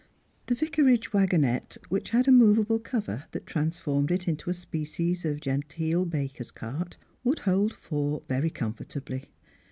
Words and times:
The 0.47 0.55
vicarage 0.55 1.11
wagonette, 1.13 1.77
which 1.89 2.09
had 2.09 2.27
a 2.27 2.31
movable 2.31 2.79
cover 2.79 3.25
that 3.33 3.45
transformed 3.45 4.09
it 4.09 4.27
into 4.27 4.49
a 4.49 4.53
species 4.55 5.23
of 5.25 5.41
genteel 5.41 6.05
baker's 6.05 6.49
cart, 6.49 6.97
would 7.23 7.37
hold 7.45 7.71
four 7.71 8.23
very 8.27 8.49
comfortably. 8.49 9.29